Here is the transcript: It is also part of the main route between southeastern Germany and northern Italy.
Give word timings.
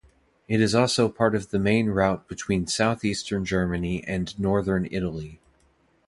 It 0.47 0.61
is 0.61 0.73
also 0.73 1.09
part 1.09 1.35
of 1.35 1.51
the 1.51 1.59
main 1.59 1.89
route 1.89 2.27
between 2.27 2.65
southeastern 2.65 3.45
Germany 3.45 4.03
and 4.03 4.39
northern 4.39 4.87
Italy. 4.89 5.39